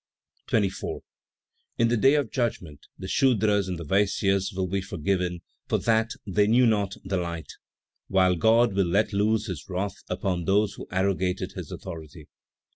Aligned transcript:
24. 0.47 1.03
"In 1.77 1.89
the 1.89 1.95
day 1.95 2.15
of 2.15 2.31
judgment 2.31 2.87
the 2.97 3.07
Sudras 3.07 3.67
and 3.67 3.77
the 3.77 3.83
Vaisyas 3.83 4.51
will 4.51 4.65
be 4.65 4.81
forgiven 4.81 5.43
for 5.67 5.77
that 5.77 6.09
they 6.25 6.47
knew 6.47 6.65
not 6.65 6.97
the 7.05 7.17
light, 7.17 7.51
while 8.07 8.35
God 8.35 8.73
will 8.73 8.87
let 8.87 9.13
loose 9.13 9.45
his 9.45 9.69
wrath 9.69 10.01
upon 10.09 10.45
those 10.45 10.73
who 10.73 10.87
arrogated 10.91 11.51
his 11.51 11.71
authority." 11.71 12.27